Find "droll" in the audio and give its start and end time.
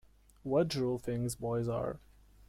0.67-0.97